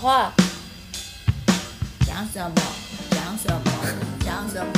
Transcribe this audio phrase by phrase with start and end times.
[0.00, 0.32] 话，
[2.06, 2.54] 讲什么？
[3.10, 3.60] 讲什么？
[4.24, 4.72] 讲什么？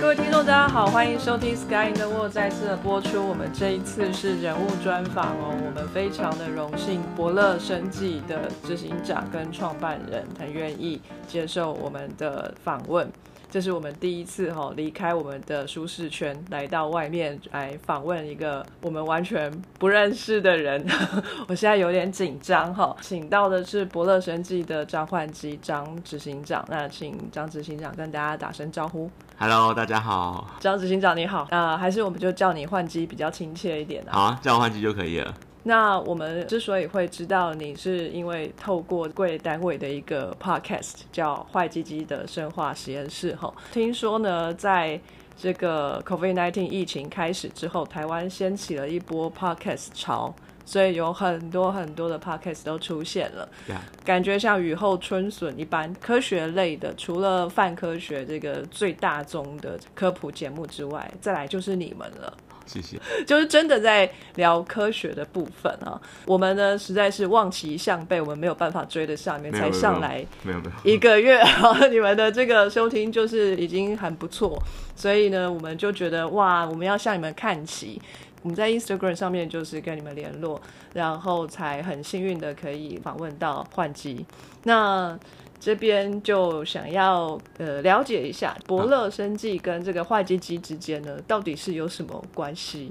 [0.00, 3.24] 各位听众，大家好，欢迎收听《Sky in the World》再次的播出。
[3.28, 13.08] 我们这一次是人物专访哦，我们非常的荣幸，伯乐生计的执行长跟创办人很愿意接受我们的访问。
[13.48, 20.84] 这是我们第一次哈离开我们的舒适圈，来到外面来访问一个我们完全不认识的人。
[21.48, 22.94] 我现在有点紧张哈。
[23.00, 29.10] 请到的是伯乐生技的张焕基张执行长，那请张执行长跟大家打声招呼。
[29.38, 30.46] Hello，大家好。
[30.60, 34.12] 张执行长你好，呃，还是我们就叫你换机比较亲切一点啊。
[34.12, 35.32] 好啊，叫我换机就可以了。
[35.68, 45.00] 那我们之所以会知道你，是因为透过贵单位的一个 podcast 叫“坏鸡鸡的生化实验室”哈，听说呢，在
[45.36, 50.32] 这个 COVID-19 疫情开始之后，台湾掀起了一波 podcast 潮，
[50.64, 53.48] 所以有很多很多的 podcast 都出现了。
[53.66, 55.92] 呀、感觉像雨后春笋一般。
[55.94, 62.32] 科学类的，除了泛科学这个最大宗的科普节目之外，再来就是你们了。
[62.66, 62.98] 谢谢。
[63.24, 65.98] 就是真的在聊科学的部分啊。
[66.26, 74.62] 我们呢实在是望其项背，我们没有办法追得上，你们才上来没有没有，一个月啊， 你们的这个收听就是已经很不错，
[74.94, 78.00] 所以呢，我们就觉得哇，我们要向你们看齐。
[78.42, 80.60] 我们在 Instagram 上面就是跟你们联络，
[80.94, 84.24] 然后才很幸运的可以访问到换机。
[84.62, 85.18] 那
[85.58, 92.90] 这边就想要呃了解一下伯乐生计跟这个坏鸡鸡之间呢，到底是有什么关系？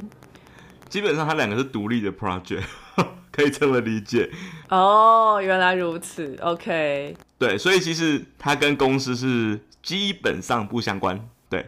[0.89, 2.63] 基本上它两个是独立的 project，
[3.31, 4.29] 可以这么理解。
[4.69, 7.15] 哦，原来如此，OK。
[7.37, 11.19] 对，所以其实它跟公司是基本上不相关。
[11.49, 11.65] 对，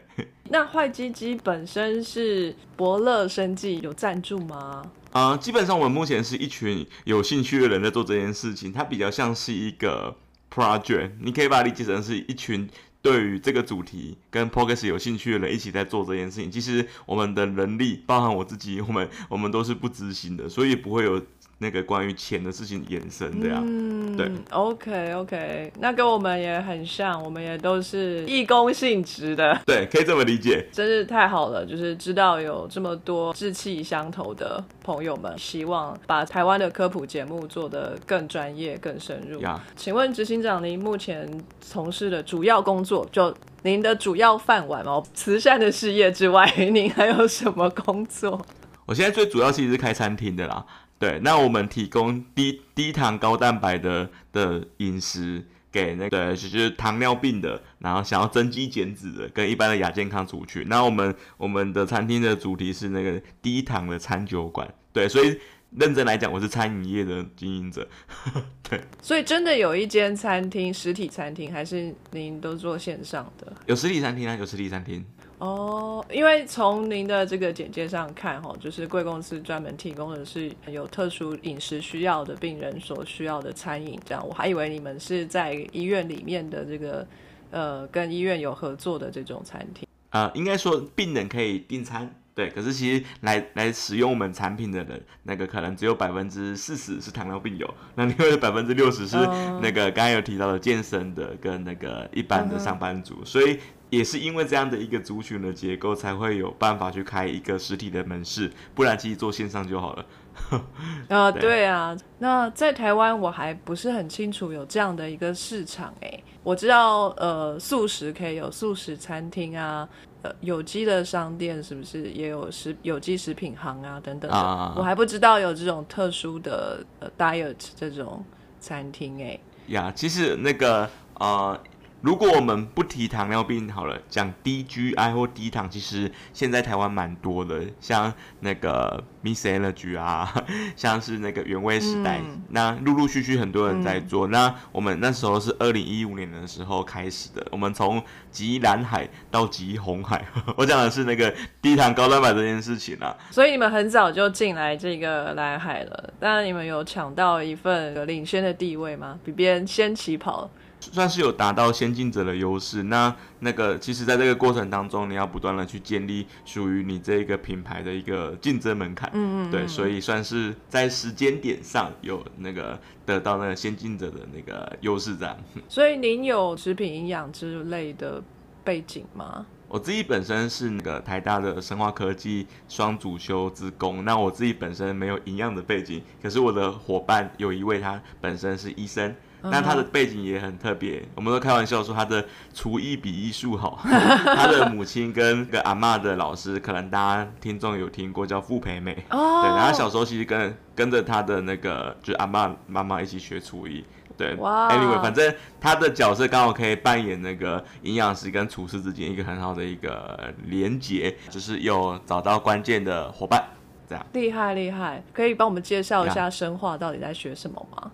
[0.49, 4.83] 那坏鸡鸡本身是伯乐生计有赞助吗？
[5.11, 10.15] 啊、基本上我们目前是一群有兴趣的人在做这件事情，它比较像是一个
[10.53, 12.69] project，你可以把它理解成是一群
[13.01, 16.51] 对于这个主题跟 p o c a s t 有兴趣的人一起在做这件事情。
[16.51, 21.21] 其实我们的能力，包含我自己，我们我们都是不知心的，所以不会有
[21.59, 23.63] 那个关于钱的事情衍生这样。
[23.65, 29.59] 嗯，对，OK OK，那跟我们也很像，我们也都是义工性质的。
[29.65, 30.67] 对，可以这么理解。
[30.71, 39.39] 真是太好了，就是知道有这么多志气相投的朋友们，希望把台湾的科普节目做得更专业、更深入。
[39.41, 41.27] 呀请问执行长，您目前
[41.59, 48.45] 从事的主要工作，做就您的主要饭碗哦，慈善的事业之外，您还有什么工作？
[48.85, 50.65] 我现在最主要其实是开餐厅的啦。
[50.97, 60.63] 对，那我们提供低低糖高蛋白的的饮食给那个就是糖尿病的，然后想要增肌减脂的，跟一般的亚健康族群。
[60.67, 64.67] 那我们我们的餐厅的主题是那个低糖的餐酒馆。
[64.93, 65.37] 对，所以
[65.71, 67.87] 认真来讲，我是餐饮业的经营者。
[68.69, 73.51] 对，所以真的有一间餐厅，实体餐厅，还是您都做线上的？
[73.65, 75.05] 有实体餐厅啊，有实体餐厅。
[75.39, 87.07] 哦，因为从您的这个简介上看，哈，就是贵公司专门提供的是有特殊饮食需要的病人所需要的餐饮，这样我还以为你们是在医院里面的这个
[87.51, 89.87] 呃跟医院有合作的这种餐厅。
[90.09, 99.59] 呃，应该说病人可以订餐，对，可是其实来来使用我们产品的人，那个可能只有百分之四十是糖尿病友，那另外的百分之六十是哦。
[99.59, 103.57] 那个刚才有提到的健身的跟那个一般的上班族，所以
[103.89, 110.05] 也是因为这样的一个族群的结构，才会有办法去开一个实体的门市，不然其实做线上就好了。
[111.09, 111.41] 啊，对。
[111.41, 119.89] 对啊，那在台湾我还不是很清楚有这样的一个市场哎，我知道呃素食可以有素食餐厅啊，
[120.23, 128.23] 呃有机的商店是不是也有食有机食品行啊等等的，啊我还不知道有这种特殊的呃 diet 这种
[128.59, 130.89] 餐厅哎，呀其实那个
[131.19, 131.59] 呃，
[132.01, 140.31] 如果我们不提糖尿病好了，讲低 GI 或低糖，其实现在台湾蛮多的，像那个 Miss Allergy 啊，
[140.77, 144.27] 像是那个原味时代，嗯那陆陆续续很多人在做。
[144.27, 150.23] 那我们那时候是二零一五年的时候开始的，我们从极蓝海到极红海，
[150.55, 153.17] 我讲的是那个低糖高蛋白这件事情啊。
[153.31, 159.17] 所以你们很早就进来这个蓝海了，当然你们有抢到一份领先的地位吗？
[159.25, 160.49] 比别人先起跑。
[160.79, 162.83] 算是有达到先进者的优势。
[162.83, 169.09] 那那个，其实在这个过程当中，你要不断的去建立属于你这个品牌的一个竞争门槛。
[169.13, 175.37] 嗯嗯，对，嗯所以算是在时间点上有那个得到那个先进者的那个优势，这样。
[175.67, 178.23] 所以您有食品营养之类的
[178.63, 179.45] 背景吗？
[179.69, 189.13] 我自己本身是那个台大的生化科技双主修之工，那我自己本身没有营养的背景，可是我的伙伴有一位他本身是医生，
[189.51, 192.23] 那他的背景也很特别，我们都开玩笑说他的
[192.53, 203.83] 厨艺比艺术好， 他的母亲跟个阿妈的老师，可能大家听众有听过叫傅培美，哦，对，然后他小时候其实跟跟着他的那个就是阿妈妈妈一起学厨艺。
[204.17, 204.33] 对。
[204.35, 213.43] 哇，anyway，反正他的角色刚好可以扮演那个营养师跟厨师之间一个很好的一个连结，就是有找到关键的伙伴，
[213.87, 214.03] 这样。
[214.13, 217.91] 厉害厉害，可以帮我们介绍一下生化到底在学什么吗？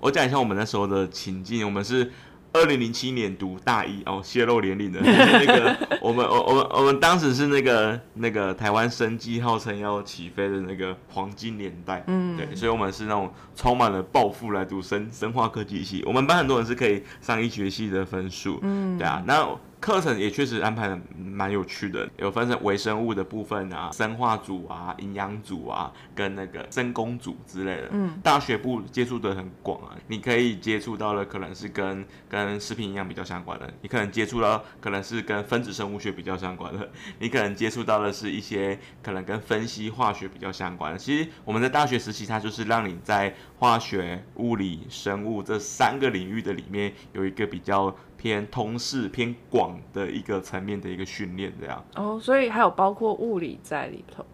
[0.00, 2.10] 我讲一下我们那时候的情境，我们是
[2.52, 19.48] 二零零七年读大一哦，泄露年龄的，那个 我们我我们我们当时是那个那个台湾生机号称要起飞的那个黄金年代，嗯，对，所以我们是那种充满了抱负来读生生化科技系，我们班很多人是可以上医学系的分数，嗯，对啊，那。
[19.86, 27.88] 课程也确实安排的蛮有趣的，有分成微生物的部分啊、生化组啊、营养组啊，跟那个生工组之类的。
[27.92, 36.90] 嗯，大学部接触的很广啊，你可以接触到的可能是跟跟食品营养比较相关的，你可能接触到可能是跟分子生物学比较相关的，
[37.20, 40.98] 你可能接触到的是一些可能跟分析化学比较相关的。
[40.98, 47.96] 其实我们在大学时期，它就是让你在化学、物理、生物这三个领域的里面有一个比较。
[48.16, 54.24] 偏通识偏广的一个层面的一个训练，这样哦，所以还有包括物理在里头，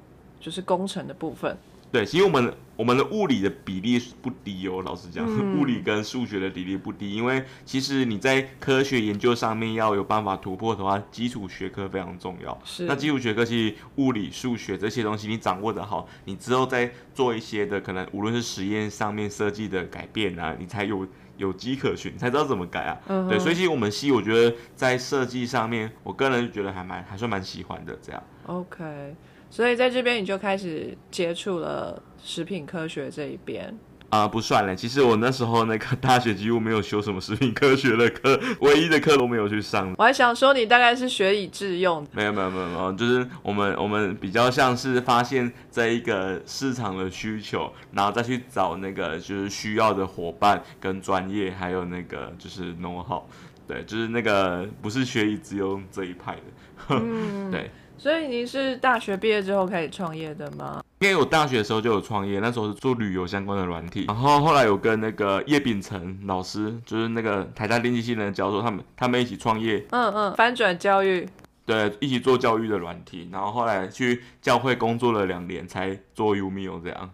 [0.40, 1.56] 就是工程的部分。
[1.90, 5.26] 对，其实我们我们的物理的比例不低哦，老实讲，
[5.60, 12.58] 物理跟数学的比例不低，因为其实你在科学研究上面要有办法突破的话，基础学科非常重要。
[12.64, 21.06] 是，那基础学科其实物理、数学这些东西你掌握的好，你之后再做一些的可能，无论是实验上面设计的改变啊，你才有。
[21.42, 23.00] 有迹可循，才知道怎么改啊。
[23.08, 27.98] 嗯对，所以其实我们系，我觉得在设计上面，我个人觉得还蛮还算蛮喜欢的。
[28.00, 28.22] 这样。
[28.46, 29.16] OK，
[29.50, 33.76] 所以在这边你就开始接触了食品科学这一边。
[34.12, 34.76] 啊，不算了。
[34.76, 39.94] 其实我那时候那个大学几乎没有修什么食品科学的课， 唯一的课都没有去上。
[39.96, 42.06] 我还想说，你大概是学以致用。
[42.12, 53.22] 没有没有没有没有，就是我们我们比较像是发现这一个市场的需求，然后再去找那个就是需要的伙伴跟专业，还有那个就是 know how。
[53.66, 56.42] 对，就是那个不是学以致用这一派的。
[57.00, 57.70] 嗯，对。
[58.02, 60.82] 所以您是大学毕业之后开始创业的吗？
[60.98, 71.24] 因为我大学的时候就有创业，那时候是做旅游相关的软体，然后后来有跟那个叶秉成老师，就是那个台大电机系的教授，他们他们一起创业，嗯嗯，翻转教育，
[71.64, 77.08] 对，一起做教育的软体，然后后来去教会工作了两年，才做 Umio 这样。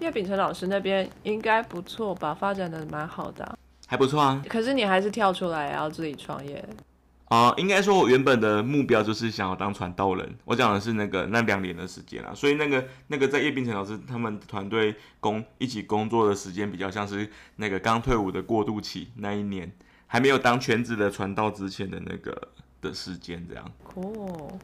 [0.00, 4.42] 叶秉成老师那边应该不错吧，发展的蛮好的，还不错啊。
[4.46, 6.62] 可是你还是跳出来要自己创业。
[7.26, 10.36] 啊，应该说，我原本的目标就是想要当传道人。
[10.44, 19.72] 我讲的是那个那两年的时间啊，所以那个那个在叶冰城老师他们团队工一起工作的时间，比较像是那个刚退伍的过渡期那一年，
[20.06, 22.48] 还没有当全职的传道之前的那个
[22.80, 23.72] 的时间，这样。
[23.94, 24.58] 哦。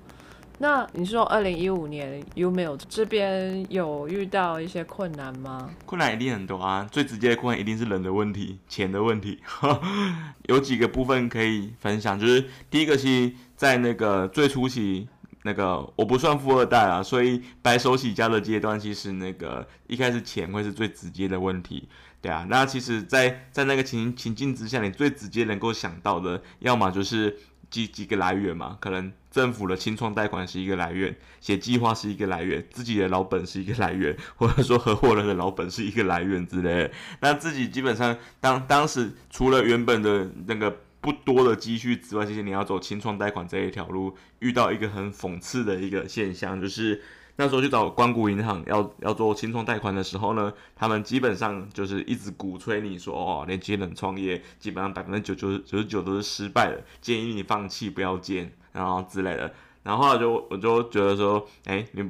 [0.63, 5.71] 那你说二零一五年有没有这边有遇到一些困难吗？
[5.87, 9.41] 困难一定很多啊，最直接的困难一定是人的问题、钱的问题。
[10.49, 15.09] 有几个部分可以分享，就是第一个是在那个最初期，
[15.45, 21.89] 那个我不算富二代啊，所以白手起家的阶段，其实那个一开始钱会是最直接的问题，
[22.21, 22.47] 对啊。
[22.51, 27.39] 那其实，在在那个情情境之下，你最直接能够想到的，要么就是
[27.71, 29.11] 几几个来源嘛，可能。
[29.31, 36.91] 政府的清创贷款是一个来源，写计划是一个来源，自己的老本是一个来源，或者说合伙人的老本是一个来源之类。
[37.21, 47.01] 那自己基本上当当时除了原本的那个不多的积蓄之外，其实你要走清创贷款这一条路，遇到一个很讽刺的一个现象，就是。
[47.37, 59.53] 那时候去找光谷银行要要做轻创贷款的时候呢，他们基本上就是一直鼓吹你说哦，年轻人创业基本上百分之九九九十九都是失败的，建议你放弃不要建，然后之类的。
[59.83, 62.09] 然后后来就我就觉得说，哎，你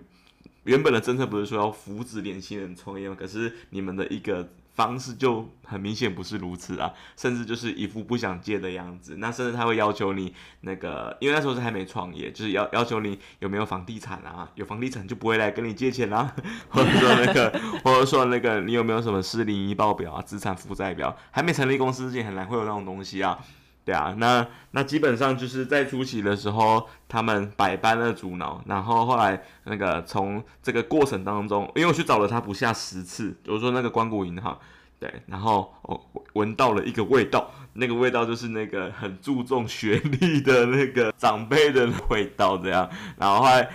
[0.64, 3.16] 原本的政策不是说要扶持年轻人创业吗？
[3.18, 4.48] 可是你们的一个。
[4.72, 9.16] 方式就很明显不是如此啊，甚至就是一副不想借的样子。
[9.18, 16.34] 那甚至他会要求你那个，因为那时候是还没创业，就是要要求你有没有房地产啊，有房地产就不会来跟你借钱啦，
[16.70, 23.38] 或者说那个，或者说那个你有没有什么失灵一报表啊，资产负债表，还没成立公司之前很难会有那种东西啊。
[23.82, 34.56] 对啊，那那基本上就是在初期的时候，他们百般的阻挠，然后后来那个从这个过程当中，因为我去找了他不下十次，比如说那个关谷银行，
[35.00, 36.00] 对，然后我
[36.34, 42.88] 闻到了一个味道，那个味道就是那个很注重学历的那个长辈的味道，这样。
[43.16, 43.68] 然后后来，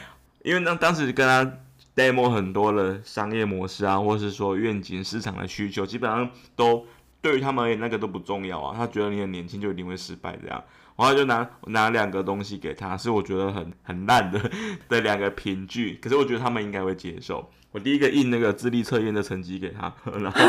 [0.43, 1.57] 因为当当时跟他
[1.95, 6.85] demo 很多的商业模式啊，或是说愿景、市场的需求，基本上都
[7.25, 8.75] 对于他们而言那个都不重要啊。
[8.77, 10.63] 他觉得你很年轻就一定会失败这样。
[10.95, 14.39] 然后就拿拿两个东西给他，是我觉得很很烂的
[14.87, 17.49] 的两个凭据，可是我觉得他们应该会接受。
[17.71, 20.39] 我第一个印那个智力测验的成绩给他，然后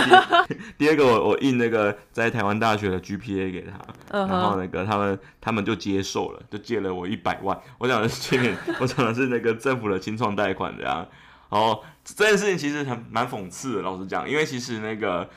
[0.46, 7.58] 第 第二个我我印那个在台湾大学的 GPA 给他，然后那个他们他们就接受了，就借了我一百万。
[7.78, 11.04] 我讲的是去年， 我讲的是那个政府的清创贷款这样。
[11.48, 15.28] 然后这件事情其实很蛮讽刺的，老实讲，因为其实那个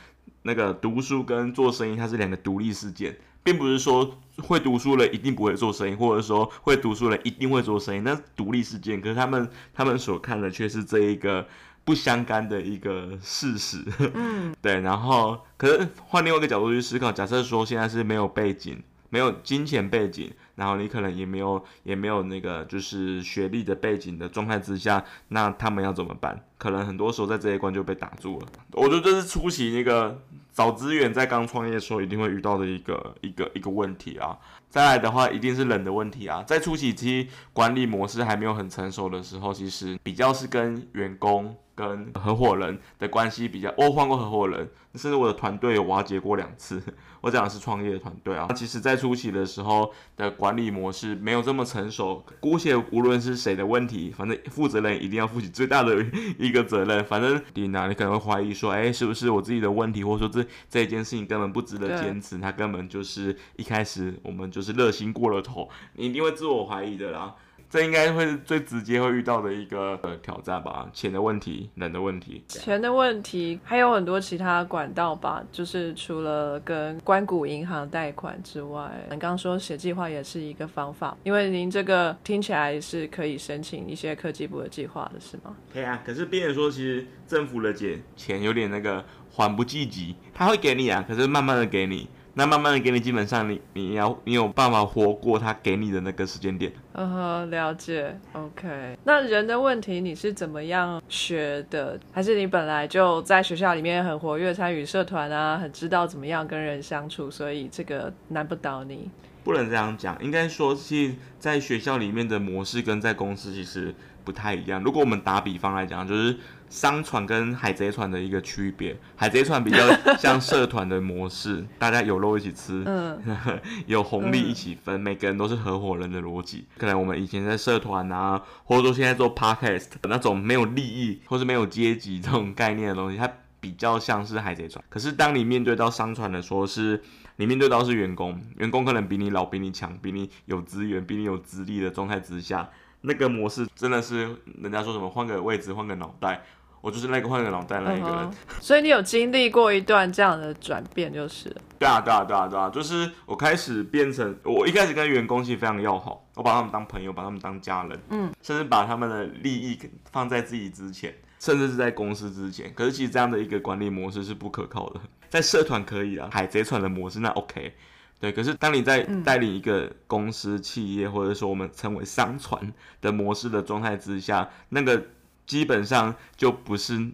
[0.44, 3.18] 那个读书跟做生意它是两个独立事件。
[3.42, 9.00] 并不是说会读书了一定不会做生意，或者说会读书了一定会做生意，那是独立事件。
[9.00, 11.48] 可是他们他们所看的却是这一个
[11.86, 13.78] 不相干的一个事实。
[14.14, 14.82] 嗯，对。
[14.82, 20.30] 然后，可是换另外一个角度去思考，假设说现在是没有背景、没有金钱背景，
[20.60, 26.40] 然后你可能也没有也没有那个就是学历的背景的状态之下，那他们要怎么办？
[26.60, 28.48] 可能很多时候在这一关就被打住了。
[28.74, 30.22] 我觉得这是初期那个。
[30.52, 34.38] 找资源在刚创业的时候一定会遇到的一个一个一个问题啊。
[34.68, 36.44] 再来的话，一定是人的问题啊。
[36.44, 41.56] 在初期期管理模式还没有很成熟的时候，其实比较是跟员工。
[41.80, 46.84] 跟合伙人的关系比较，我换过合伙人，甚至我的团队有瓦解过两次。
[47.22, 48.48] 我讲的是创业的团队啊。
[48.54, 56.06] 其实，在初期的时候的管理模式没有这么成熟，姑且无论是谁的问题，反正负责人一定要负起最大的
[56.38, 57.04] 一个责任。
[57.06, 67.36] 反正你哪，你可能会怀疑说，哎，是不是我自己的问题，或者说这这一件事情根本不值得坚持，它根本就是一开始我们就是热心过了头，你一定会自我怀疑的啦。
[67.70, 85.56] 这应该会是最直接会遇到的一个呃挑战吧，钱的问题，人的问题，钱的问题还有很多其他管道吧，就是除了跟关谷银行贷款之外，你刚刚说写计划也是一个方法，因为您这个听起来是可以申请一些科技部的计划的是吗？
[85.72, 92.08] 可以啊，可是别人说其实政府的钱钱有点那个缓不济急，他会给你啊，可是慢慢的给你。
[92.40, 96.72] 那慢慢的给你，基本上你你要你有办法活过他给你的那个时间点。
[96.94, 98.18] 嗯哼，了解。
[98.32, 102.00] OK，那人的问题你是怎么样学的？
[102.14, 109.10] 还是你本来就在学校里面很活跃，参与社团啊，很知道怎么样跟人相处，所以这个难不倒你？
[109.44, 113.94] 不能这样讲，应该说是在学校里面的模式跟在公司其实
[114.30, 114.84] 不太一样。
[114.84, 116.38] 如果我们打比方来讲，就是。
[116.70, 119.80] 商船跟海贼船的一个区别，海贼船比较
[120.20, 123.20] 像社团的模式， 大家有肉一起吃，嗯，
[123.88, 126.68] 有红利一起分，每个人都是合伙人的逻辑。
[126.78, 133.28] 可能我们以前在社团啊，或者说现在做 podcast 那种没有利益或是没有阶级这种概念的东西，它
[133.60, 134.86] 比较像是海贼船。
[134.90, 137.02] 可是当你面对到商船的时候，是
[137.38, 142.70] 你面对到是员工，员工可能比你老、比你强、比你有资源、比你有资历的状态之下，
[143.02, 146.42] 那个模式真的是人家说什么换个位置、换个脑袋。
[146.82, 151.54] 我就是那个换个脑袋那一个人，所以你有经历过一段这样的转变，就是。
[151.78, 159.78] 对啊，对啊，对啊，对啊，就是我开始变成，我一开始跟员工其实非常要好，我把他们当朋友，把他们当家人，嗯，甚至把他们的利益
[160.14, 162.74] 放在自己之前，甚至是在公司之前。
[162.74, 167.76] 可是其实这样的一个管理模式是不可靠的，在社团可以啊，海贼船的模式那 OK，
[168.20, 168.32] 对。
[168.32, 175.04] 可是当你在带领一个公司、企业，或者说我们称为商船的模式的状态之下，那个。
[175.50, 177.10] 基本上就不是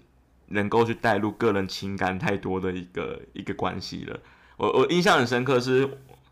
[0.48, 4.20] 能够去带入个人情感太多的一个一个关系了。
[4.58, 5.90] 我我印象很深刻，是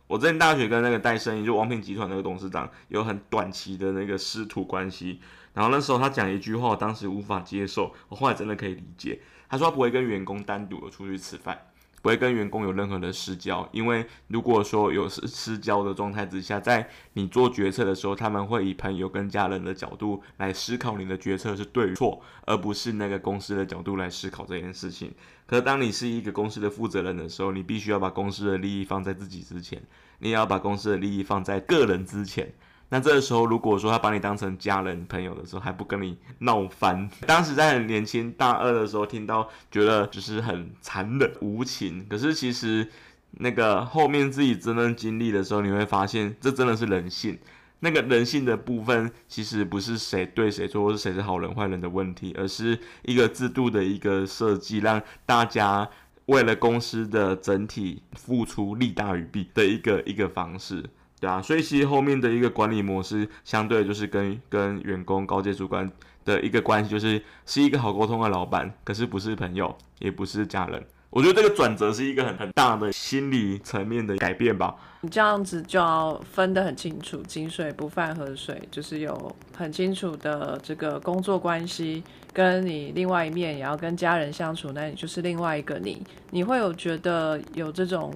[0.08, 5.22] 我之前大学跟那个戴生意，就王品集团那个董事长有很短期的那个师徒关系。
[5.54, 9.22] 然后那时候他讲一句话，我当时无法接受，我后来真的可以理解。
[9.48, 11.58] 他说他不会跟员工单独的出去吃饭。
[12.04, 25.14] 不会跟员工有任何的私交，因为如果说有私私交的状态之下，在你做决策的时候，他们会以朋友跟家人的角度来思考你的决策是对错，而不是那个公司的角度来思考这件事情。
[25.46, 29.82] 可是当你是一个公司的负责人的时候，你必须要把公司的利益放在自己之前，
[30.20, 32.54] 你也要把公司的利益放在个人之前。
[32.94, 37.10] 那这个时候，如果说他把你当成家人朋友的时候，还不跟你闹翻。
[37.26, 42.06] 当时在很年轻大二的时候，听到觉得就是很残忍无情。
[42.08, 42.88] 可是其实
[43.32, 47.36] 那个后面自己真正经历的时候，你会发现这真的是人性。
[47.80, 55.90] 那个人性的部分，其实不是谁对谁错，或是谁是好人坏人的问题，而是一个制度的一个设计，让大家
[56.28, 60.86] 为了公司的整体付出利大于弊的一个一个方式。
[61.24, 65.90] 对啊，所以其实后面的一个管理模式，相对就是跟跟员工、高阶主管
[66.26, 74.76] 的一个关系，就是是一个好沟通的老板，可是不是朋友，也不是家人，我觉得这个转折是一个很很大的心理层面的改变吧。
[75.00, 82.04] 你这样子就要分得很清楚，井水不犯河水，就是有很清楚的这个工作关系，
[82.34, 86.06] 跟你另外一面也要跟家人相处，那你就是另外一个你。
[86.32, 88.14] 你会有觉得有这种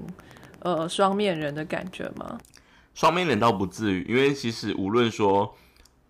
[0.59, 2.37] 呃双面人的感觉吗？
[2.97, 5.55] 双面人倒不至于，因为其实无论说。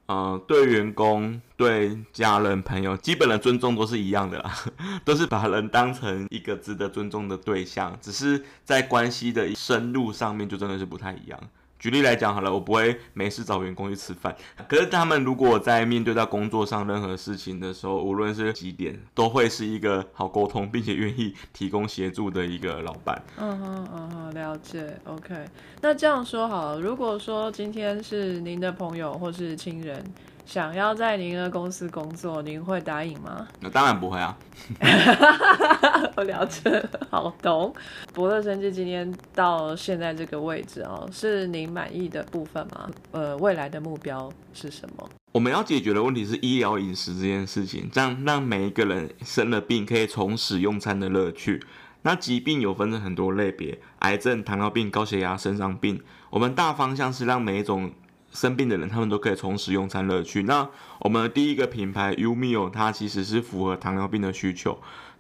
[0.10, 4.54] 嗯，对员工、对家人、朋友，基本的尊重都是一样的啦，
[5.04, 11.38] 都是把人当成一个值得尊重的对象，只是在关系的深入上面就真的是不太一样。
[11.80, 14.36] 举例来讲好了，我不会没事找员工去吃饭。
[14.68, 23.22] 可是他们如果在面对到工作上任何事情的时候，无论是几点，都会是一个好沟通，并且愿意提供协助的一个老板。
[23.38, 25.00] 嗯哼嗯哼，了解。
[25.06, 25.46] OK，
[25.82, 30.04] 那这样说好了，如果说今天是您的朋友或是亲人。
[30.48, 33.46] 想要在您的公司工作，您会答应吗？
[33.60, 34.38] 那当然不会啊。
[36.16, 37.76] 我了解，好懂。
[38.14, 42.90] 博乐生技今天到现在这个位置哦，是您满意的部分吗？
[43.12, 45.10] 呃，未来的目标是什么？
[45.34, 51.62] 我们要解决的问题是医疗饮食这件事情，这样让每一个人生了病可以重拾用餐的乐趣。
[52.04, 56.02] 那疾病有分成很多类别，癌症、糖尿病、高血压、肾脏病。
[56.30, 57.92] 我们大方向是让每一种。
[58.32, 60.44] 生病的人，他们都可以重拾用餐乐趣。
[60.44, 60.68] 那
[61.00, 64.78] 我们的第一个品牌 Umio，它其实是符合糖尿病的需求。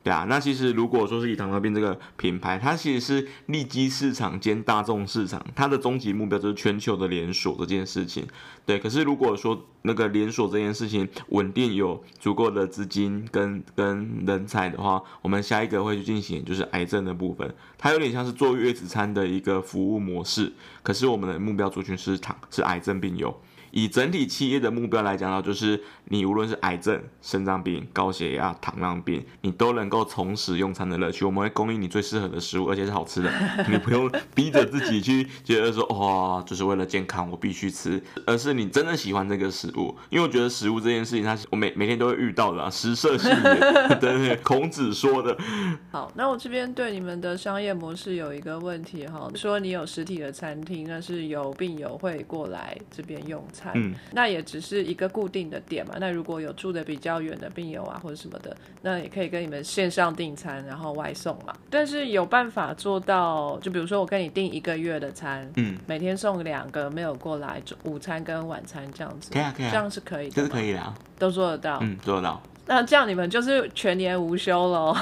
[0.07, 8.25] 对啊，那其实如果说是以糖尿病这个品牌，它其实是利基市场兼大众市场，它的终极目标就是全球的连锁这件事情。
[8.65, 23.37] 对，可是如果说那个连锁这件事情稳定有足够的资金跟跟人才的话，我们下一个会去进行就是癌症的部分，它有点像是坐月子餐的一个服务模式，可是我们的目标族群是糖是癌症病友。
[23.71, 31.25] 以整体企业的目标来讲呢，就是你无论是癌症、肾脏病、高血压、糖尿病，你都能够重拾用餐的乐趣。
[31.25, 33.31] 我们会供应你最适合的食物，而且是好吃的，
[33.69, 39.95] 你不用 逼着自己去觉得说哇，就是为了健康我必须吃，而是你真的喜欢这个食物。
[40.09, 43.59] 因为我觉得食物这件事情，它我每每天都会遇到的，食色性也，
[43.99, 45.37] 对对，孔子说的。
[45.91, 53.71] 好，那我这边对你们的商业模式有一个问题哈，说你有实体的餐厅，那是有病友会过来这边用餐。
[53.75, 55.95] 嗯，那也只是一个固定的点嘛。
[55.99, 61.53] 那如果有住的比较远的病友啊，或者什么的，那也可以跟你们线上订餐，然后外送嘛。
[61.69, 72.39] 但是有办法做到，就比如说我跟你订一个月的餐，嗯，每天送两个没有过来，午餐跟晚餐这样子，可以啊，可以，这样是可以，这是可以的，啊都做得到，嗯，做得到。
[72.69, 74.93] 那这样你们就是全年无休喽？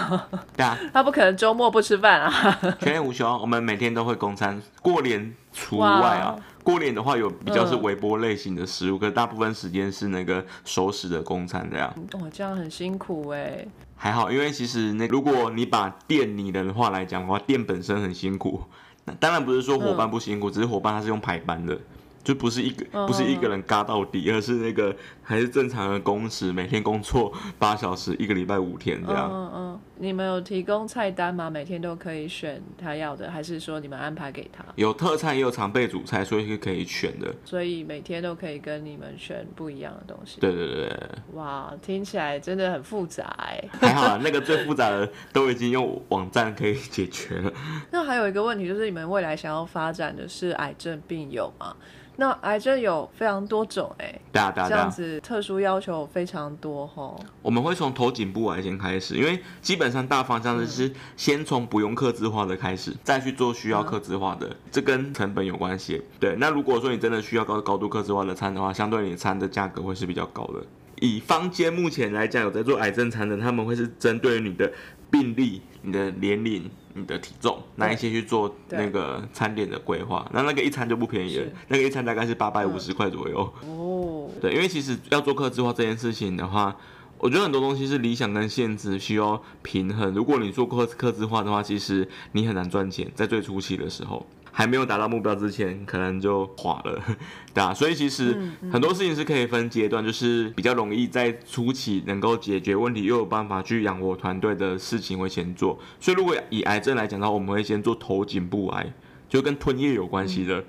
[0.56, 2.60] 对啊， 他不可能周末不吃饭啊。
[2.80, 6.36] 全年无休，我们每天都会供餐，过年除外啊。
[6.66, 11.94] 过年的话有比较是微波类型的食物，可大部分时间是那个熟食的公餐这样。
[12.14, 13.64] 哦，这样很辛苦哎。
[13.96, 18.64] 还好，因为其实那如果你把店拟人话来讲的话，店本身很辛苦。
[19.06, 21.80] 那当然不是说伙伴不辛苦，只是伙伴他是用排班的。
[22.26, 29.30] 就不是一个不是一个人嘎到底，而是那个还是正常的工时，每天工作八小时，一个礼拜五天这样。
[29.32, 31.52] 嗯嗯，你们有提供菜单吗？
[31.52, 34.66] 每天都可以选他要的，还是说你们安排给他？
[34.76, 37.32] 有特菜也有常备主菜，所以是可以选的。
[37.46, 40.42] 所以每天都可以跟你们选不一样的东西。
[40.42, 41.00] 对对对对。
[41.36, 43.64] 哇，听起来真的很复杂哎。
[43.80, 47.54] 还好啦，那个最复杂的都已经用网站可以解决了。
[47.92, 51.76] 那还有一个问题就是，你们未来想要发展的是癌症病友吗？
[52.18, 57.16] 那癌症有非常多种哎，对啊对啊，这样子特殊要求非常多哈。
[57.42, 66.02] 我们会从头颈部癌先开始，因为基本上大方向是先从不用克制化的开始，再去做需要克制化的，这跟成本有关系。
[66.20, 70.66] 对，那如果说你真的需要高高度克制化的餐的话，相对你的餐的价格会是比较高的。
[71.02, 74.72] 以坊间目前来讲，有在做癌症餐的，他们会是针对你的
[75.12, 76.70] 病例、你的年龄。
[76.98, 83.54] 你的体重，那一些去做那个餐点的规划，那那个一餐就不便宜了，那个一餐大概是八百五十块左右。
[83.68, 86.74] 哦，对，因为其实要做客制化这件事情的话，
[87.18, 90.14] 我觉得很多东西是理想跟现实需要平衡。
[90.14, 94.26] 如果你做客客制化的话，其实你很难赚钱，在最初期的时候。
[94.58, 97.04] 还没有达到目标之前，可能就垮了，
[97.54, 98.34] 对啊，所以其实
[98.72, 105.78] 很多事情是可以分阶段，就是比较容易在初期能够解决问题，又有办法去养活团队的事情会先做。
[106.00, 108.94] 所以如果以癌症来讲的话，我们会先做头颈部癌，
[109.28, 110.64] 就跟吞咽有关系的。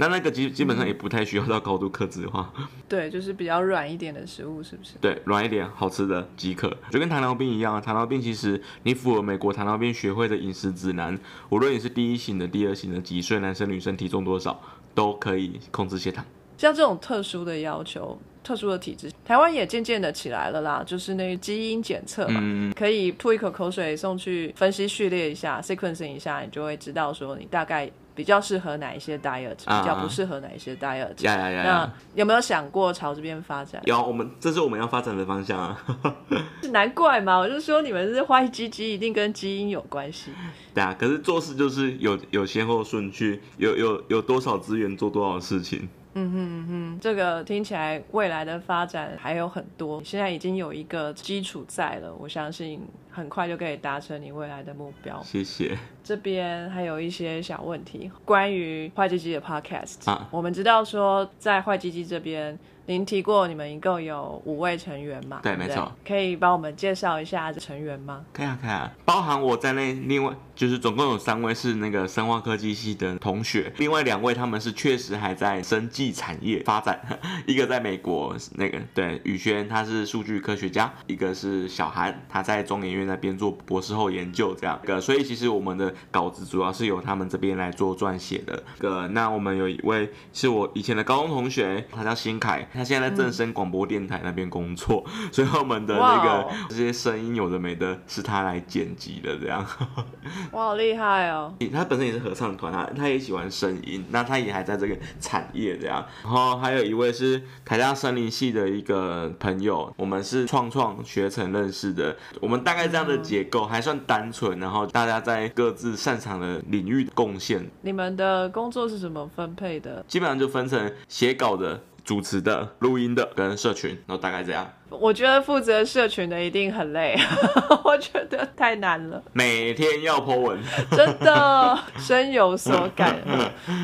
[0.00, 2.50] 那那个基基本上也不太需要到高度克制化，
[2.88, 4.92] 对，就是比较软一点的食物，是不是？
[4.98, 7.78] 对，软一点好吃的即可，就跟糖尿病一样啊。
[7.78, 14.58] 糖尿病其实你符合美国糖尿病学会的饮食指南，无论你是第一型的、第二型的，几岁男生女生体重多少，
[14.94, 16.24] 都可以控制血糖。
[16.56, 19.12] 像这种特殊的要求，特殊的体质。
[19.22, 31.24] 台湾也渐渐的起来了啦，就是那个基因检测嘛，嗯，可以吐一口口水送去分析序列一下，sequencing 一下，你就会知道说你大概比较适合哪一些 diet，啊比较不适合哪一些 diet。
[31.24, 31.92] 呀呀呀那！
[32.14, 33.80] 有没有想过朝这边发展？
[33.86, 35.82] 有我们，这是我们要发展的方向啊。
[36.70, 40.32] 难怪嘛，我就说你们是坏鸡鸡，一定跟基因有关系。
[40.74, 45.88] 对啊，可是做事就是有有先后顺序，有有有多少资源做多少事情。
[46.12, 55.22] 嗯哼哼，这个听起来未来的发展还有很多，现在已经有一个基础在了，我相信很快就可以达成你未来的目标。
[55.22, 55.76] 谢谢。
[56.02, 65.36] 这边还有一些小问题，关于坏鸡鸡的 podcast，、啊我们知道说在坏鸡鸡这边，您提过你们一共有五位成员嘛？
[65.38, 68.24] 不对没错，可以帮我们介绍一下这成员吗？
[68.32, 77.00] 可以啊，可以啊，包含我在内，另外就是总共有三位是那个生化科技系的同学，另外两位他们是确实还在生技产业发展，
[77.46, 88.62] 一个在美国那个对宇轩他是数据科学家，一个是小韩他在中研院那边做博士后研究这样个，所以其实我们的稿子主要是由他们这边来做撰写的。
[88.78, 99.64] 个那我们有一位是我以前的高中同学，他叫新凯，他现在在正声广播电台那边工作， 所以我们的那个这些声音有的没的，是他来剪辑的这样。
[100.52, 101.54] 哇，好厉害哦！
[101.72, 106.04] 他本身也是合唱团，啊他也喜欢声音，那他也还在这个产业这样。
[106.22, 112.16] 然后还有一位是台大森林系的一个朋友，我们是创创学成认识的。
[112.40, 120.04] 我们大概这样的结构还算单纯，然后大家在各自擅长的领域贡献，你们的工作是怎么分配的？
[120.08, 124.68] 基本上就分成写稿的、主持的、录音的跟社群，然后大概这样。
[124.90, 127.16] 我觉得负责社群的一定很累，
[127.84, 130.58] 我觉得太难了，每天要 po 文，
[130.90, 133.16] 真的 深有所感。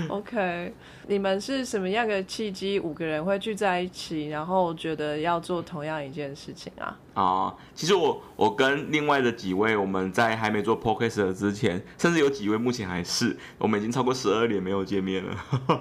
[0.08, 0.74] OK，
[1.08, 6.98] 你们是什么样的契机，五个人会聚在一起，然后觉得要做同样一件事情啊？
[7.14, 15.34] 啊、其实我我跟另外的几位，我们在还没做 podcast 之前，甚至有几位目前还是，我们已经超过十二年没有见面了。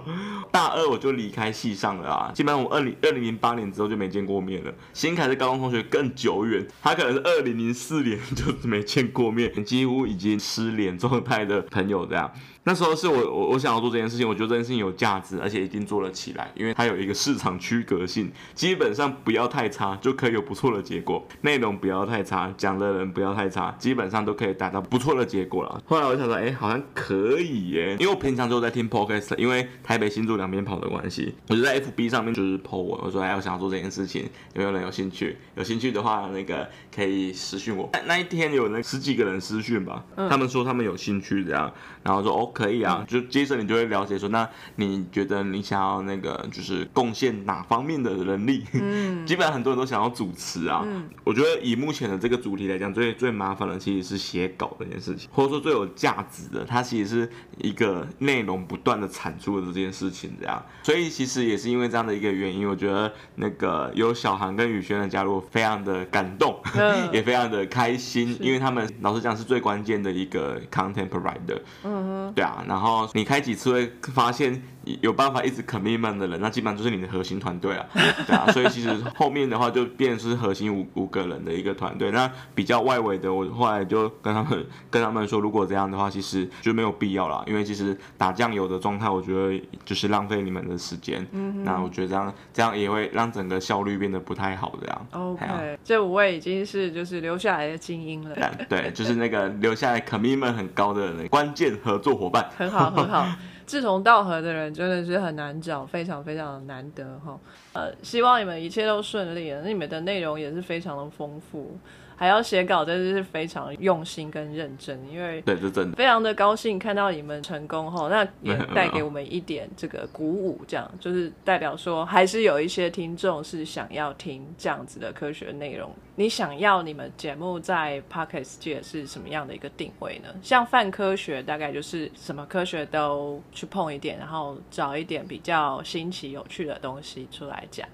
[0.51, 4.71] 大二我就离开系上了啊，基本上我二零二零零八年之后就没见过面了。
[4.93, 12.31] 新凯的高中同学更久远，他可能是二零零四年就没见过面，几乎已经失联状态的朋友这样。
[12.67, 25.79] 那时候是我我我想要做这件事情，我觉得这件事情有价值，而且已经做了起来，因为它有一个市场区隔性，基本上不要太差就可以有不错的结果，内容不要太差，讲的人不要太差，基本上都可以达到不错的结果了。
[25.85, 34.23] 后来我想说，哎、好像可以耶，因为我平常就在听 podcast，因为台北新竹两边跑的关系，我就在 FB 上面就是 po 文，我说哎，我想要做这件事情，
[34.55, 35.37] 有没有人有兴趣？
[35.55, 37.87] 有兴趣的话，那个可以私讯我。
[37.93, 41.71] 那那一天有那十几个人私讯吧，他们说他们有兴趣这样，
[42.05, 48.63] 然后说哦可以啊，就接着你就会了解说，那你觉得你想要那个就是贡献哪方面的能力？
[48.73, 50.83] 嗯， 基本上很多人都想要主持啊。
[50.85, 60.63] 嗯，我觉得以目前的这个主题来讲，最最麻烦的其实是写稿这件事情，或者说最有价值的，它其实是一个内容不断的产出的这件事情这样。
[60.83, 71.59] 所以其实也是因为这样的一个原因，我觉得那个有小韩跟宇轩的加入，非常的感动，嗯 也非常的开心，因为他们老实讲是最关键的一个 content provider。
[71.83, 71.94] 嗯
[72.35, 74.61] 对啊，然后你开几次会发现
[75.01, 77.85] 有办法一直 commitment 的人，那基本上就是你的核心团队啊，
[78.27, 82.11] 对啊，所以其实后面的话就变成是核心五五个人的一个团队。
[82.11, 91.25] 那比较外围的，我后来就跟他们跟他们说，如果这样的话，其实就没有必要啦，因为其实打酱油的状态，我觉得就是浪费你们的时间。
[91.31, 95.07] 嗯，那我觉得这样这样也会让整个效率变得不太好，这样。
[95.11, 102.47] OK，这五位已经是就是留下来的精英了，对对，就是那个留下来 commitment 很高的人关键合作伙伴。
[102.55, 103.25] 很好很好。
[103.65, 107.39] 志同道合的人真的是很难找，非常非常的难得哈。
[107.73, 111.77] 呃，希望你们一切都顺利，那你们的内容也是非常的丰富，
[112.15, 115.97] 还要写稿，真的是非常用心跟认真，因为对，是真的。
[115.97, 125.91] 非常的高兴看到你们成功后，那也 带给我们一点这个鼓舞，这样就是代表说还是有一些听众是想要听这样子的科学内容。
[126.17, 130.29] 你想要你们节目在 Podcast 界是什么样的一个定位呢？
[130.41, 137.85] 像泛科学大概就是什么科学都去碰一点，然后找一点比较新奇有趣的东西出来讲。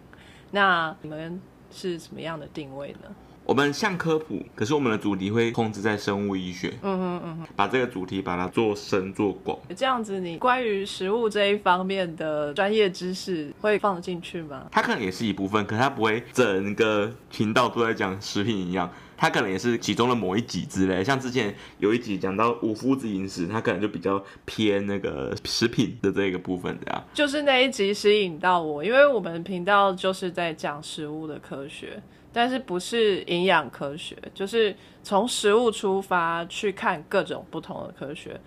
[0.52, 3.10] 那你们是什么样的定位呢？
[3.44, 9.58] 我们像科普，可是我们的主题会控制在生物医学，嗯哼嗯哼，把这个主题把它做深做广。
[9.76, 14.68] 这样子你关于食物这一方面的专业知识会放得进去吗？
[14.72, 21.04] 它可能也是一部分，可是它不会整个频道都在讲食品营养，它可能也是其中的某一集之类。
[21.04, 27.04] 像之前有一集讲到无麸质饮食，它可能就比较偏那个食品的这个部分这样。
[27.14, 32.02] 就是那一集吸引到我，因为我们频道就是在讲食物的科学，
[32.34, 38.40] 但是不是营养科学，就是从食物出发去看各种不同的科学。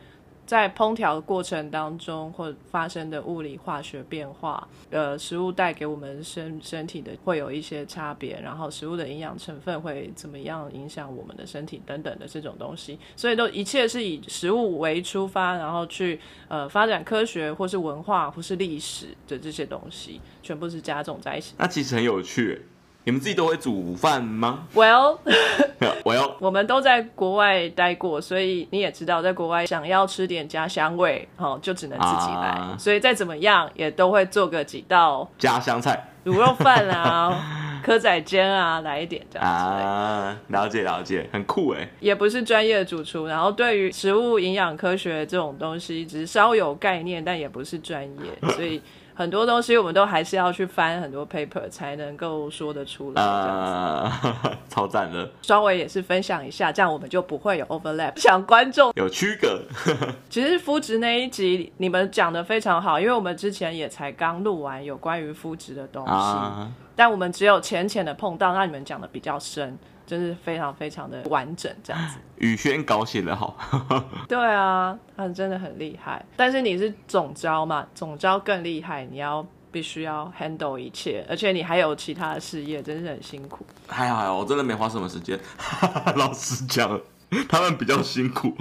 [0.47, 21.55] 在烹调过程当中，或发生的物理化学变化，呃，食物带给我们身身体的会有一些差别，然后食物的营养成分会怎么样影响我们的身体等等的这种东西，所以都一切是以食物为出发，然后去呃发展科学或是文化或是历史的这些东西，全部是加总在一起。
[21.57, 22.61] 那其实很有趣。
[23.07, 25.19] 你们自己都会煮饭吗？Well，
[26.05, 32.49] 我要我们都在国外待过，所以你也知道，在国外想要吃点家乡味，哦，就只能自己来。
[32.49, 39.55] 啊所以再怎么样，也都会做个几道家乡菜卤肉饭啊、 蚵仔煎啊，来一点这样子。
[39.55, 41.87] 啊，了解了解，很酷哎。
[42.01, 48.81] 也不是专业的主厨，然后对于食物营养科学这种东西，只是稍有概念，但也不是专业，所以
[49.15, 53.23] 很多东西我们都还是要去翻很多 paper 才能够说得出来。
[53.23, 54.21] 啊，
[54.69, 58.19] 超赞的，稍微也是分享一下，这样我们就不会有 overlap。
[58.19, 59.61] 想观众有区隔。
[60.29, 72.19] 其实肤质那一集你们讲的非常好，因为我们之前也才刚录完有关于肤质的东西，啊，但我们只有浅浅的碰到，那你们讲的比较深，真是非常非常的完整这样子。
[72.37, 73.57] 宇轩稿写的好，
[74.29, 76.25] 对啊，他真的很厉害。
[76.37, 83.65] 但是你是总招嘛，总招更厉害，你要必须要 handle 一切，而且你还有其他的事业，真是很辛苦。
[83.87, 85.39] 还好还好，我真的没花什么时间。
[86.17, 87.01] 老实讲，
[87.49, 88.55] 他们比较辛苦。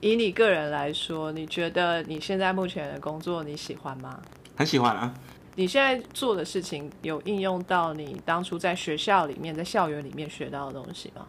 [0.00, 4.18] 以你个人来说，你觉得你现在目前的工作你喜欢吗？
[4.56, 5.12] 很喜欢啊，
[5.56, 11.26] 你现在做的事情有应用到你当初在学校里面、在校园里面学到的东西吗？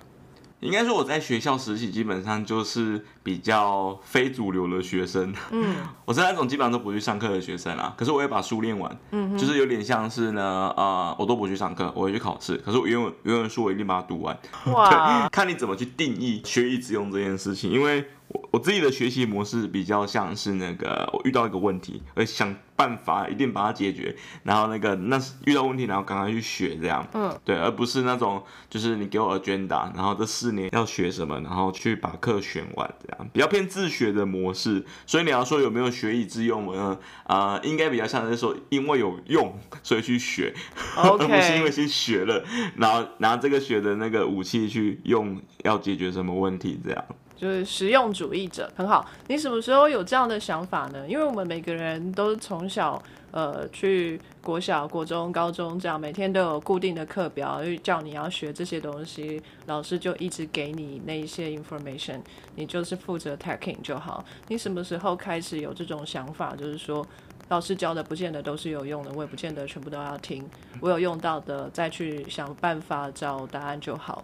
[0.60, 7.92] 应该说我在学校实习基本上就是比较非主流的学生，嗯， 我是那种基本上都不去上课的学生啊。
[7.98, 14.38] 可是我会把书练完，嗯，就是有点像是呢，呃，我都不去上课，我会去考试，可是我原文原文书我一定把它读完。
[14.68, 34.84] 哇， 看你怎么去定义学以致用这件事情，因为我我自己的学习模式比较像是那个我遇到一个问题，而想办法一定把它解决，然后那个那是遇到问题，然后赶快去学这样，嗯，对，而不是那种就是你给我 agenda，然后这四年要学什么，然后去把课选完这样，比较偏自学的模式。
[35.06, 36.98] 所以你要说有没有学以致用呢？
[37.28, 40.54] 呃，应该比较像是说因为有用， 所以去学。
[40.96, 42.44] 而不是因为先学了，
[42.76, 47.06] 然后拿这个学的那个武器去用，要解决什么问题这样。
[47.42, 49.04] 就是实用主义者，很好。
[49.28, 51.08] 你什么时候有这样的想法呢？
[51.08, 53.02] 因为我们每个人都从小
[53.32, 62.20] 呃去国小、国中、高中这样，每天都有固定的课表，就叫你要学这些东西，老师就一直给你那一些 information，
[62.54, 64.24] 你就是负责 taking 就好。
[64.48, 66.56] 你什么时候开始有这种想法？
[66.56, 67.04] 就是说。
[67.50, 70.42] 老师教的不见得都是有用的，我也不见得全部都要听。
[70.80, 74.24] 我有用到的，再去想办法找答案就好。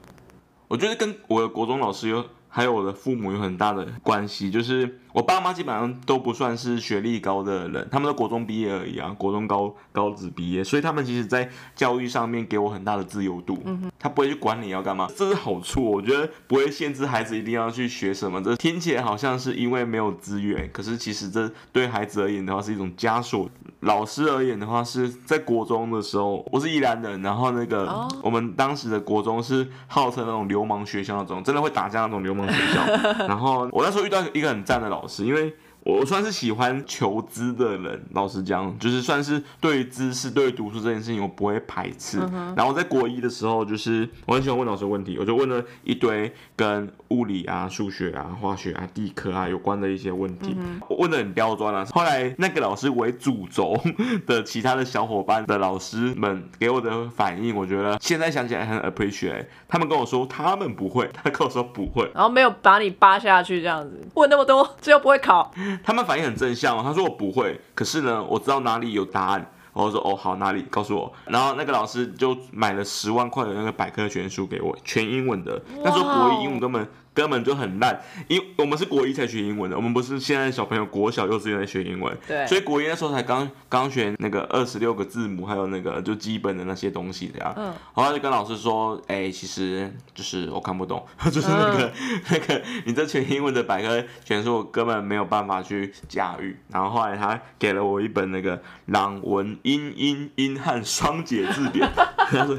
[0.70, 2.24] 我觉得跟我的国中老师有，
[2.58, 4.50] 还有我的父母有很大的关系。
[4.50, 13.58] 就是我爸妈基本上都不算是学历高的人，他们都国中毕业而已啊，国中高高职毕业，所以他们其实在教育上面给我很大的自由度。
[13.66, 15.84] 嗯他不会去管你要干嘛，这是好处。
[15.84, 23.50] 我觉得不会限制孩子一定要去学什么，这听起来好像是因为没有资源，可是其实这对孩子而言的话是一种枷锁。
[23.82, 32.86] 老师而言的话，是在国中的时候，我是宜兰人，然后那个、哦我们当时的国中是号称那种流氓学校那种，真的会打架那种流氓学校。
[33.28, 35.54] 然后我那时候遇到一个很赞的老师，是因为
[35.88, 42.20] 我算是喜欢求知的人，老实讲，就是算是对于知识、对于读书这件事情，我不会排斥。
[42.58, 50.58] 然后在国一的时候，就是我很喜欢问老师问题，我就问了一堆跟物理啊、数学啊、化学啊、地科啊有关的一些问题，
[50.90, 51.86] 我问的很刁钻啊。
[51.96, 53.80] 后来那个老师为主轴
[54.26, 59.46] 的其他的小伙伴的老师们给我的反应，我觉得现在想起来很 appreciate。
[59.70, 65.50] 他们跟我说他们不会，他跟我说不会，然后没有把你扒下去这样子，问那么多，最后不会考。
[65.84, 69.52] 他们反应很正向哦，他说我不会，可是呢，我知道哪里有答案。
[69.74, 75.62] 我说哦好哪里告诉我，然后那个老师就买了十万块的那个百科全书给我，全英文的。
[75.84, 78.00] 那时候国语英文根本根本就很烂。
[78.28, 87.52] 因我们是国一才学英文的，我们不是现在小朋友国小幼稚园在学英文，对，所以国一那时候才刚刚学那个二十六个字母，还有那个就基本的那些东西这样。
[87.58, 91.04] 嗯，后来就跟老师说，哎、其实就是我看不懂，
[91.34, 91.92] 就是那个、
[92.30, 96.56] 那个你这全英文的百科全书，我根本没有办法去驾驭。
[96.70, 101.90] 然后后来他给了我一本那个朗文英英英汉双解字典，
[102.30, 102.58] 他说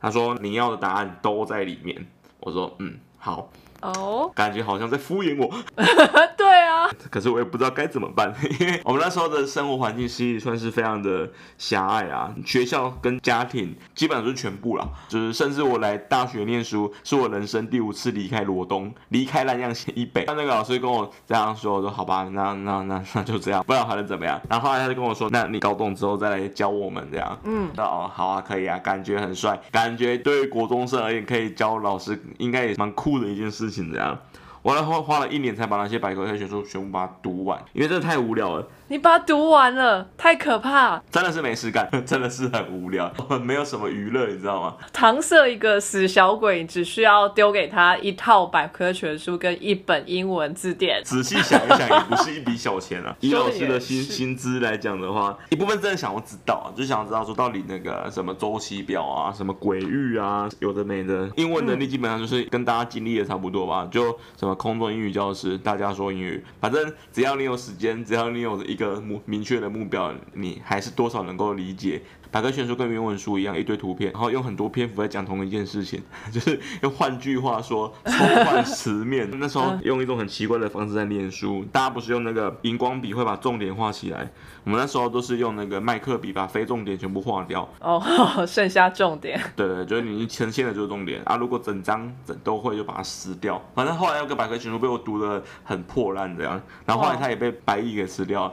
[0.00, 2.04] 他说你要的答案都在里面。
[2.40, 5.50] 我说嗯好，哦，感觉好像在敷衍我，
[6.36, 20.24] 对啊，可是我也不知道该怎么办，因 为我们那时候的生活环境其实算是非常的狭隘啊，学校跟家庭基本上就是全部啦，就是甚至我来大学念书，是我人生第五次离开罗东，离开南阳县以北。
[20.26, 24.40] 那那个老师跟我这样说，我说好吧，那那那那就这样，不然还能怎么样？
[24.48, 27.38] 然后后来他就跟我说，那你高中之后再来教我们这样。
[27.44, 34.18] 嗯，那哦，好啊，可以啊，感觉很帅，感觉对于国中生而言，可以教老师，应该也蛮酷的一件事情这样。
[34.62, 41.02] 我来花花了一年才把那些百科全书全部把它读完，因为真的太无聊了，你把它读完了，太可怕。
[41.10, 44.76] 真的是没事干， 真的是很无聊， 没有什么娱乐，你知道吗？
[44.92, 51.02] 搪塞一个死小鬼，只需要丢给他一套百科全书跟一本英文字典。
[51.02, 53.16] 仔细想一想，也不是一笔小钱啊。
[53.20, 61.28] 以老师的薪薪资来讲的话，一部分真的想要知道啊，就想要知道说到底那个什么周期表啊，什么鬼域啊，有的没的。
[61.34, 72.02] 英文能力基本上就是跟大家经历的差不多吧，就什么空中英语教师，大家说英语，反正只要你有时间，只要你有一个目明确的目标，你还是多少能够理解。
[72.30, 78.12] 百科全书跟原文书一样，一堆图片，然后用很多篇幅在讲同一件事情， 就是用换句话说，抽
[78.42, 79.28] 换词面。
[79.34, 84.32] 那时候用一种很奇怪的方式在念书，大家不是用那个荧光笔会把重点画起来，
[84.64, 87.68] 我们那时候都是用那个麦克笔把非重点全部划掉。
[87.80, 88.00] 哦，
[88.46, 89.40] 剩下重点。
[89.56, 91.36] 对对，就是你呈现的就是重点啊。
[91.36, 93.60] 如果整张整都会就把它撕掉。
[93.74, 98.52] 反正后来那个百科全书被我读的很破烂这样，然后后来它也被白蚁给吃掉了，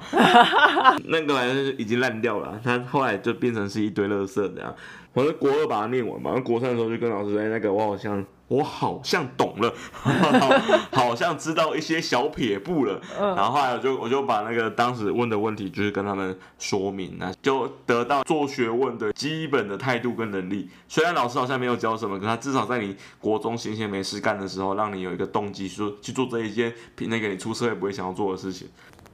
[1.06, 4.74] 那个玩意儿已经烂掉了，它后来就变成是一堆垃圾这样。
[5.20, 9.74] 我是国二把它念完嘛，然后国三的时候就跟老师说，哎，那个我好像我好像懂了，
[10.94, 13.02] 好像知道一些小撇步了。
[13.20, 20.70] 然后后来我就我就把那个当时问的问题，就是跟他们说明啊，就得到做学问的基本的态度跟能力。
[20.88, 28.70] 虽然老师好像没有教什么，可他至少在你国中闲闲没事干的时候，让你有一个动机说去做这一件那个你出社会不会想要做的事情，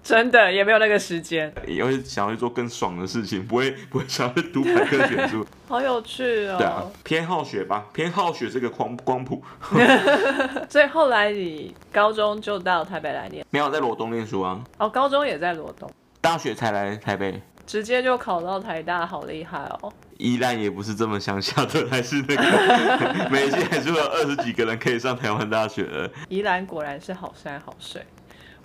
[0.05, 5.43] 真的也没有那个时间，也会想要去做更爽的事情，不会 不会想要去读百科全书。
[5.67, 6.57] 好有趣哦。
[6.59, 9.43] 对啊，偏好学吧，偏好学这个光光谱。
[10.69, 15.89] 所以后来你高中就到台北来念，没有在罗东念书啊，哦，高中也在罗东，
[16.21, 17.41] 大学才来台北。
[17.65, 19.91] 直接就考到台大，好厉害哦。
[20.19, 22.43] 宜兰也不是这么乡下的，还是那个
[23.31, 26.11] 每届还是会有二十几个人可以上台湾大学的。
[26.29, 28.05] 宜兰果然是好山好水。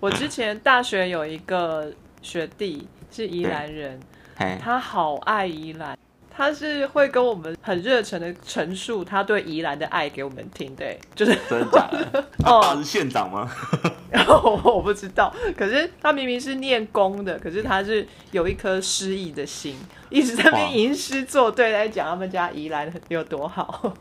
[0.00, 4.00] 我之前大学有一个学弟是宜兰人，
[4.36, 5.96] 哎，他好爱宜兰，
[6.30, 12.24] 他是会跟我们很热诚的陈述他对宜兰的爱给我们听的，就是真的假的？
[12.42, 13.50] 他哦爸是县长吗？
[14.12, 19.77] 我不知道，可是他明明是念功的，可是他是有一颗诗意的心，
[20.09, 23.94] 一直在那边吟诗作对，在讲他们家宜兰有多好，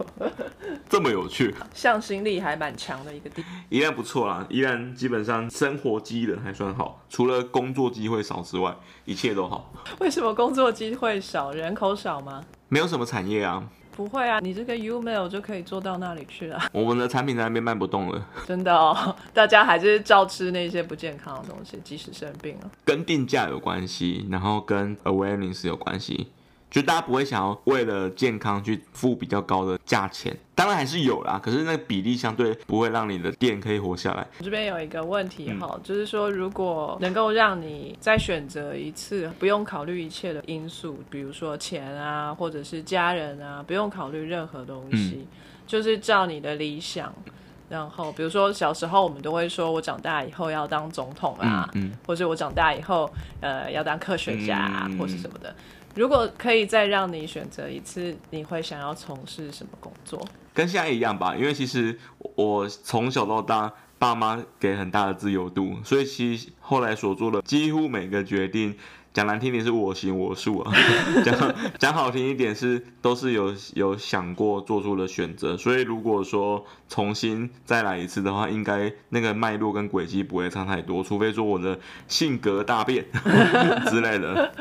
[0.89, 3.51] 这么有趣， 向心力还蛮强的一个地方。
[3.69, 4.45] 宜兰不错啦。
[4.49, 9.71] 宜兰基本上生活机能还算好，除了工作机会少之外，一切都好。
[9.99, 12.43] 为什么工作机会少，人口少吗？
[12.67, 13.63] 没有什么产业啊，
[13.99, 19.13] 不会啊，你这个 Umail 就可以做到那里去了， 我们的产品在那边卖不动了， 真的哦。
[19.33, 22.71] 大家还是照吃那些不健康的东西，即使生病了。
[22.85, 26.27] 跟定价有关系，然后跟 awareness 有关系。
[26.69, 34.27] 就大家不会想要为了健康去付比较高的价钱，当然还是有啦，可是那个比例相对不会让你的店可以活下来。
[34.37, 45.27] 我这边有一个问题哈，就是说，如果能够让你再选择一次，不用考虑一切的因素，比如说钱啊，或者是家人啊，不用考虑任何东西，
[45.65, 47.11] 就是照你的理想。
[47.67, 53.07] 然后，比如说小时候我们都会说，我长大以后要当总统啊，嗯或者我长大以后
[53.41, 55.53] 呃要当科学家、啊嗯或是什么的。
[55.99, 60.25] 如果可以再让你选择一次，你会想要从事什么工作？
[60.53, 61.99] 跟现在一样吧，因为其实
[62.35, 68.73] 我从小到大，爸妈给很大的自由度，所以其实后来所做的几乎每个决定，
[69.13, 70.71] 讲难听点是我行我素啊，
[71.25, 83.05] 讲讲好听一点是都是有有想过做出的选择，所以如果说重新再来一次的话，应该那个脉络跟轨迹不会差太多，除非说我的性格大变
[83.89, 84.51] 之类的。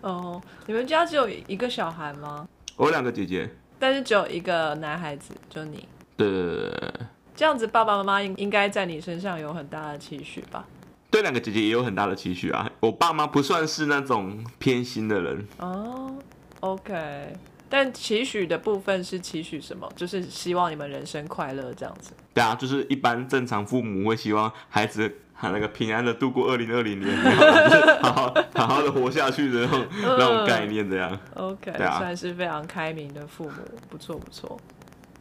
[0.00, 2.46] 哦，你们家只有一个小孩吗？
[2.76, 5.88] 我有两个姐姐，但是只有一个男孩子，就你。
[6.16, 6.92] 对对对对对，
[7.34, 10.64] 这样子爸爸妈妈应应该在你身上有很大的期许吧？
[11.10, 12.70] 对两个姐姐也有很大的期许啊。
[12.80, 16.14] 我爸妈不算是那种偏心的人，哦
[16.60, 17.32] ，OK，
[17.68, 19.90] 但期许的部分是期许什么？
[19.96, 22.12] 就是希望你们人生快乐这样子。
[22.34, 31.18] 对啊，就是一般正常父母会希望孩子喊那个平安的度过二零二零年，就是好好 好好的活下去的那种那种概念这样。
[31.34, 33.52] OK，、对啊算是非常开明的父母，
[33.88, 34.58] 不错不错。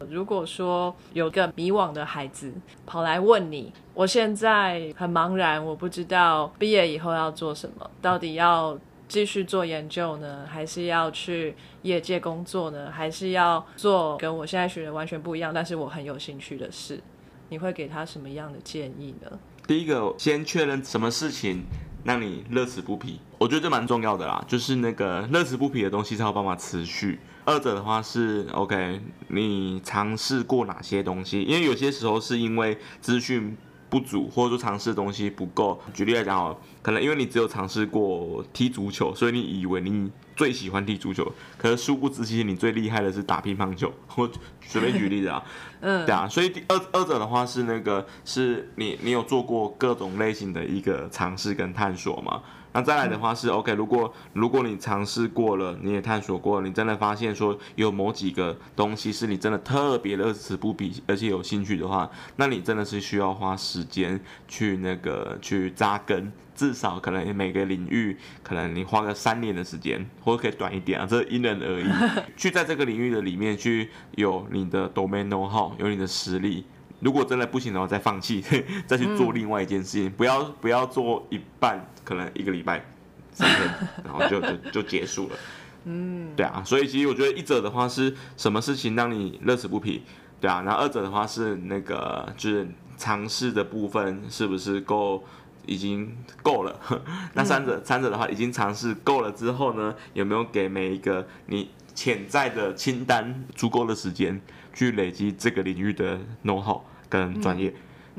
[0.09, 2.51] 如果说有个迷惘的孩子
[2.85, 8.77] 跑来问你，我现在很茫然，我不知道毕业以后要做什么，到底要
[9.07, 17.01] 继续做研究呢，还是要去业界工作呢，还是要做跟我现在学的完全不一样，但是我很有兴趣的事？
[17.47, 19.31] 你会给他什么样的建议呢？
[19.65, 21.63] 第一个，先确认什么事情
[22.03, 24.43] 让你乐此不疲，我觉得这蛮重要的啦。
[24.45, 27.19] 就是那个乐此不疲的东西才有办法持续。
[27.45, 31.43] 二者的话是 OK，你尝试过哪些东西？
[31.43, 33.55] 因为有些时候是因为资讯
[33.95, 35.79] 不足，或者说尝试的东西不够。
[35.93, 43.89] 举例来讲哦，可能因为你只有尝试过踢足球，所以你以为你最喜欢踢足球，可是殊不知其实你最厉害的是打乒乓球。
[44.17, 44.29] 我
[44.61, 45.41] 随便举例子啊，
[45.79, 52.41] 嗯对啊，所以第二二者的话是那个是你你有做过各种类型的一个尝试跟探索嘛？
[52.75, 66.33] 那再来的话是 OK，如果如果你尝试过了，你也探索过了，你真的发现说有某几个东西是你真的特别乐此不疲，而且有兴趣的话，那你真的是需要花时间去那个去扎根。
[66.53, 71.85] 至少可能每个领域，可能你花个三年的时间，或者可以短一点啊，这因人而异。
[72.37, 76.65] 去在这个领域的里面去有你的 domain know how，有你的实力。
[77.05, 78.43] 如果真的不行的话，再放弃，
[78.87, 82.83] 再去做另外一件事情，不要不要做一半，可能一个礼拜、
[83.31, 83.69] 三天，
[84.03, 85.35] 然后就就就结束了。
[85.83, 90.01] 嗯，对啊，所以其实我觉得一者的话是什么事情让你乐此不疲，
[90.41, 95.23] 对啊，然后二者的话是那个就是尝试的部分是不是够
[95.67, 96.79] 已经够了？
[97.35, 104.41] 那三者、三者的话已经尝试够了之后呢，有没有给每一个你潜在的清单足够的时间
[104.73, 107.73] 去累积这个领域的 know how 跟专业？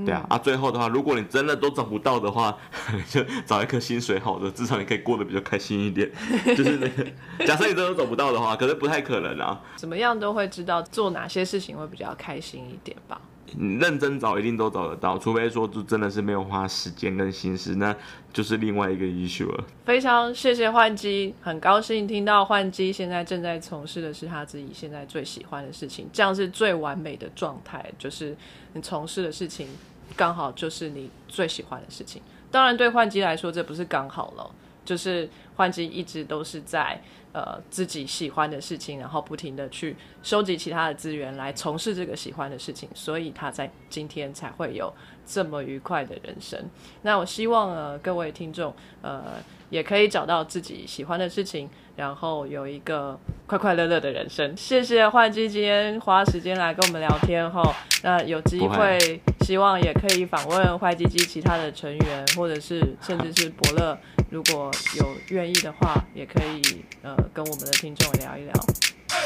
[0.05, 2.55] 对啊，啊，最后的话，如果你真的都找不到的话，
[3.09, 6.11] 就找一颗薪水好的，至少你可以过得比较开心一点。
[6.55, 9.59] 就是那个，假设你真的找不到的话，可是不太可能啊。
[9.77, 13.19] 怎么样都会知道做哪些事情会比较开心一点吧。
[13.57, 17.95] 你认真找一定都找得到，除非说就真的是没有花时间跟心思，那
[18.33, 19.65] 就是另外一个 issue 了。
[19.85, 28.37] 非常谢谢换机，很高兴听到换机现在正在从事的是他自己现在最喜欢的事情，这样是最完美的状态，就是
[28.73, 29.69] 你从事的事情
[30.17, 32.21] 刚好就是你最喜欢的事情。
[32.51, 34.51] 当然，对换机来说，这不是刚好了，
[34.85, 37.01] 就是换机一直都是在
[37.37, 44.91] 呃自己喜欢的事情，然后不停的去收集其他的资源来从事这个喜欢的事情，所以他在今天才会有
[45.27, 46.59] 这么愉快的人生。
[47.03, 49.35] 那我希望呃各位听众呃
[49.69, 54.57] 也可以找到自己喜欢的事情，然后有一个快快乐乐的人生。
[54.57, 57.63] 谢谢焕基今天花时间来跟我们聊天后，
[58.03, 63.99] 那有机会会希望也可以访问坏鸡鸡其他的成员，或者是甚至是伯乐，
[64.37, 68.53] 如果有愿意的话，也可以呃跟我们的听众聊一聊。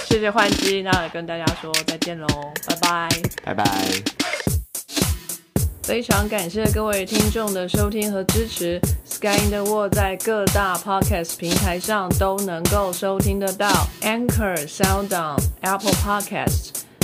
[0.04, 2.28] 谢谢换机，那跟大家说再见喽，
[2.68, 3.08] 拜拜。
[3.44, 3.64] 拜拜。
[5.82, 8.80] 非常感谢各位听众的收听和支持。
[9.04, 13.68] Sky in the World 在各大 podcast 平台上都能够收听得到
[14.02, 16.79] ，Anchor、SoundOn、Apple Podcast